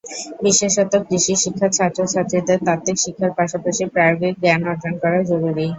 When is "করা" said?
5.01-5.19